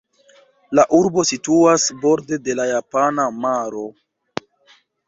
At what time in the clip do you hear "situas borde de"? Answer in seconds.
1.33-2.59